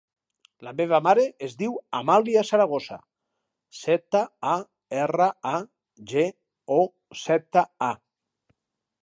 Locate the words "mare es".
1.07-1.51